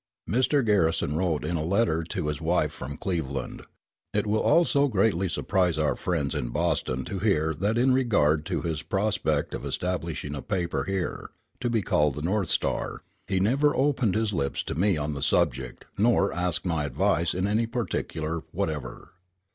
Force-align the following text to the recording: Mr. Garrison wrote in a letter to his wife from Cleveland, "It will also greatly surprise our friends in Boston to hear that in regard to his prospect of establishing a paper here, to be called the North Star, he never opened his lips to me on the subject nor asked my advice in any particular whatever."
Mr. 0.27 0.65
Garrison 0.65 1.15
wrote 1.15 1.45
in 1.45 1.57
a 1.57 1.63
letter 1.63 2.03
to 2.03 2.25
his 2.27 2.41
wife 2.41 2.71
from 2.71 2.97
Cleveland, 2.97 3.65
"It 4.15 4.25
will 4.25 4.41
also 4.41 4.87
greatly 4.87 5.29
surprise 5.29 5.77
our 5.77 5.95
friends 5.95 6.33
in 6.33 6.49
Boston 6.49 7.05
to 7.05 7.19
hear 7.19 7.53
that 7.53 7.77
in 7.77 7.93
regard 7.93 8.43
to 8.47 8.63
his 8.63 8.81
prospect 8.81 9.53
of 9.53 9.63
establishing 9.63 10.33
a 10.33 10.41
paper 10.41 10.85
here, 10.85 11.29
to 11.59 11.69
be 11.69 11.83
called 11.83 12.15
the 12.15 12.23
North 12.23 12.49
Star, 12.49 13.03
he 13.27 13.39
never 13.39 13.75
opened 13.75 14.15
his 14.15 14.33
lips 14.33 14.63
to 14.63 14.73
me 14.73 14.97
on 14.97 15.13
the 15.13 15.21
subject 15.21 15.85
nor 15.99 16.33
asked 16.33 16.65
my 16.65 16.83
advice 16.85 17.35
in 17.35 17.45
any 17.45 17.67
particular 17.67 18.39
whatever." 18.51 19.11